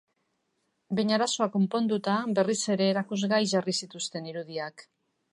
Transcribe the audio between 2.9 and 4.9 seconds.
erakusgai jarri zituzten irudiak.